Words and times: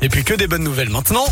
Et 0.00 0.08
puis 0.08 0.24
que 0.24 0.34
des 0.34 0.46
bonnes 0.46 0.64
nouvelles 0.64 0.90
maintenant. 0.90 1.26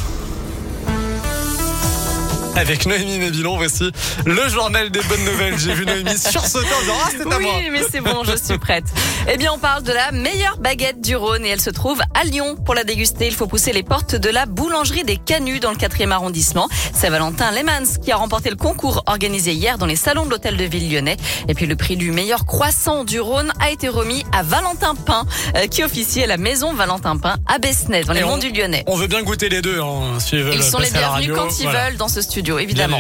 Avec 2.57 2.87
Noémie 2.87 3.19
Mébilon, 3.19 3.57
voici 3.59 3.91
le 4.25 4.49
journal 4.49 4.89
des 4.91 5.03
bonnes 5.03 5.25
nouvelles. 5.25 5.59
J'ai 5.59 5.75
vu 5.75 5.85
Noémie 5.85 6.17
sursauter 6.17 6.67
en 6.75 6.81
disant 6.81 6.93
Ah, 7.05 7.09
c'était 7.11 7.35
à 7.35 7.37
oui, 7.37 7.45
moi. 7.45 7.53
mais 7.71 7.83
c'est 7.91 8.01
bon, 8.01 8.25
je 8.25 8.35
suis 8.37 8.57
prête. 8.59 8.85
Eh 9.31 9.37
bien, 9.37 9.53
on 9.53 9.59
parle 9.59 9.83
de 9.83 9.93
la 9.93 10.11
meilleure 10.11 10.57
baguette 10.57 11.03
du 11.03 11.17
Rhône 11.17 11.45
et 11.45 11.51
elle 11.51 11.61
se 11.61 11.69
trouve 11.69 12.01
à 12.15 12.25
Lyon. 12.25 12.57
Pour 12.65 12.75
la 12.75 12.85
déguster, 12.85 13.27
il 13.27 13.35
faut 13.35 13.47
pousser 13.47 13.73
les 13.73 13.83
portes 13.83 14.15
de 14.15 14.31
la 14.31 14.47
boulangerie 14.47 15.05
des 15.05 15.19
Canuts 15.19 15.61
dans 15.61 15.71
le 15.71 15.77
4e 15.77 16.11
arrondissement. 16.13 16.69
C'est 16.95 17.11
Valentin 17.11 17.51
Lemans 17.51 17.99
qui 18.03 18.11
a 18.11 18.17
remporté 18.17 18.49
le 18.49 18.57
concours 18.57 19.03
organisé 19.07 19.53
hier 19.53 19.77
dans 19.77 19.87
les 19.87 19.97
salons 19.97 20.25
de 20.25 20.31
l'hôtel 20.31 20.57
de 20.57 20.65
ville 20.65 20.91
lyonnais. 20.91 21.19
Et 21.49 21.55
puis, 21.55 21.67
le 21.67 21.77
prix 21.77 21.97
du 21.99 22.11
meilleur 22.11 22.47
croissant 22.47 23.05
du 23.05 23.21
Rhône 23.21 23.53
a 23.61 23.71
été 23.71 23.89
remis 23.89 24.25
à 24.33 24.43
Valentin 24.43 24.95
Pain, 24.95 25.27
euh, 25.57 25.67
qui 25.67 25.85
officie 25.85 26.23
à 26.23 26.27
la 26.27 26.39
maison 26.39 26.73
Valentin 26.73 27.19
Pain 27.19 27.37
à 27.47 27.59
Besnay, 27.59 28.05
dans 28.05 28.15
les 28.15 28.23
monts 28.25 28.35
on- 28.35 28.39
du 28.39 28.51
Lyonnais. 28.51 28.83
On 28.87 28.97
veut 28.97 29.09
bien 29.09 29.23
goûter 29.23 29.51
les 29.51 29.61
deux, 29.61 29.79
hein, 29.81 30.19
s'ils 30.21 30.43
veulent 30.43 30.55
Ils 30.55 30.63
sont 30.63 30.79
les 30.79 30.91
bienvenus 30.91 31.31
radio. 31.31 31.35
quand 31.37 31.59
ils 31.61 31.65
Voilà. 31.65 31.89
veulent 31.91 31.97
dans 31.99 32.09
ce 32.09 32.23
studio, 32.23 32.46
Évidemment. 32.47 32.99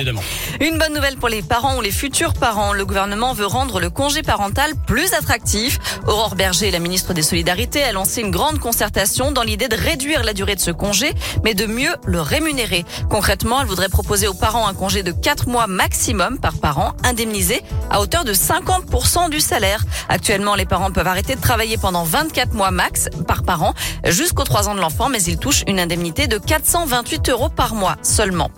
Une 0.60 0.78
bonne 0.78 0.92
nouvelle 0.94 1.16
pour 1.16 1.28
les 1.28 1.42
parents 1.42 1.76
ou 1.76 1.80
les 1.80 1.92
futurs 1.92 2.34
parents. 2.34 2.72
Le 2.72 2.84
gouvernement 2.84 3.32
veut 3.32 3.46
rendre 3.46 3.78
le 3.78 3.90
congé 3.90 4.22
parental 4.22 4.72
plus 4.86 5.12
attractif. 5.14 5.78
Aurore 6.06 6.34
Berger, 6.34 6.70
la 6.70 6.80
ministre 6.80 7.14
des 7.14 7.22
Solidarités, 7.22 7.82
a 7.84 7.92
lancé 7.92 8.22
une 8.22 8.30
grande 8.30 8.58
concertation 8.58 9.30
dans 9.30 9.42
l'idée 9.42 9.68
de 9.68 9.76
réduire 9.76 10.24
la 10.24 10.32
durée 10.32 10.56
de 10.56 10.60
ce 10.60 10.72
congé, 10.72 11.12
mais 11.44 11.54
de 11.54 11.66
mieux 11.66 11.94
le 12.06 12.20
rémunérer. 12.20 12.84
Concrètement, 13.08 13.60
elle 13.60 13.68
voudrait 13.68 13.88
proposer 13.88 14.26
aux 14.26 14.34
parents 14.34 14.66
un 14.66 14.74
congé 14.74 15.02
de 15.02 15.12
4 15.12 15.48
mois 15.48 15.66
maximum 15.66 16.38
par 16.38 16.58
parent, 16.58 16.94
indemnisé 17.04 17.62
à 17.90 18.00
hauteur 18.00 18.24
de 18.24 18.34
50% 18.34 19.30
du 19.30 19.40
salaire. 19.40 19.84
Actuellement, 20.08 20.56
les 20.56 20.66
parents 20.66 20.90
peuvent 20.90 21.06
arrêter 21.06 21.36
de 21.36 21.40
travailler 21.40 21.76
pendant 21.76 22.02
24 22.02 22.52
mois 22.54 22.70
max 22.70 23.08
par 23.28 23.44
parent 23.44 23.74
jusqu'aux 24.06 24.44
3 24.44 24.68
ans 24.68 24.74
de 24.74 24.80
l'enfant, 24.80 25.08
mais 25.08 25.22
ils 25.22 25.38
touchent 25.38 25.62
une 25.68 25.78
indemnité 25.78 26.26
de 26.26 26.38
428 26.38 27.28
euros 27.28 27.48
par 27.48 27.74
mois 27.74 27.96
seulement. 28.02 28.50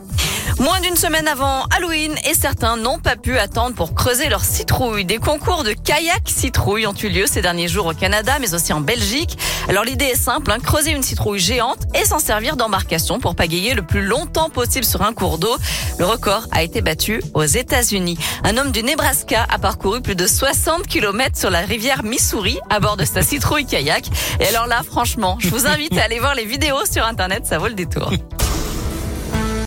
Moins 0.58 0.80
d'une 0.80 0.96
semaine 0.96 1.28
avant 1.28 1.64
Halloween 1.76 2.14
et 2.28 2.34
certains 2.34 2.76
n'ont 2.76 2.98
pas 2.98 3.14
pu 3.16 3.38
attendre 3.38 3.76
pour 3.76 3.94
creuser 3.94 4.28
leur 4.28 4.44
citrouille. 4.44 5.04
Des 5.04 5.18
concours 5.18 5.62
de 5.62 5.72
kayak 5.72 6.22
citrouille 6.26 6.86
ont 6.86 6.94
eu 6.94 7.08
lieu 7.08 7.26
ces 7.26 7.42
derniers 7.42 7.68
jours 7.68 7.86
au 7.86 7.94
Canada 7.94 8.38
mais 8.40 8.54
aussi 8.54 8.72
en 8.72 8.80
Belgique. 8.80 9.38
Alors 9.68 9.84
l'idée 9.84 10.06
est 10.06 10.16
simple, 10.20 10.50
hein, 10.50 10.58
creuser 10.58 10.90
une 10.90 11.02
citrouille 11.02 11.38
géante 11.38 11.78
et 11.94 12.04
s'en 12.04 12.18
servir 12.18 12.56
d'embarcation 12.56 13.20
pour 13.20 13.36
pagayer 13.36 13.74
le 13.74 13.82
plus 13.82 14.02
longtemps 14.02 14.50
possible 14.50 14.84
sur 14.84 15.02
un 15.02 15.12
cours 15.12 15.38
d'eau. 15.38 15.56
Le 15.98 16.06
record 16.06 16.46
a 16.50 16.62
été 16.62 16.80
battu 16.80 17.22
aux 17.34 17.44
États-Unis. 17.44 18.18
Un 18.42 18.56
homme 18.56 18.72
du 18.72 18.82
Nebraska 18.82 19.46
a 19.48 19.58
parcouru 19.58 20.00
plus 20.00 20.16
de 20.16 20.26
60 20.26 20.86
km 20.88 21.36
sur 21.36 21.50
la 21.50 21.60
rivière 21.60 22.02
Missouri 22.02 22.58
à 22.70 22.80
bord 22.80 22.96
de 22.96 23.04
sa 23.04 23.22
citrouille 23.22 23.66
kayak. 23.66 24.06
Et 24.40 24.46
alors 24.48 24.66
là, 24.66 24.82
franchement, 24.82 25.36
je 25.38 25.48
vous 25.48 25.66
invite 25.66 25.96
à 25.96 26.04
aller 26.04 26.18
voir 26.18 26.34
les 26.34 26.44
vidéos 26.44 26.84
sur 26.90 27.04
internet, 27.06 27.46
ça 27.46 27.58
vaut 27.58 27.68
le 27.68 27.74
détour. 27.74 28.12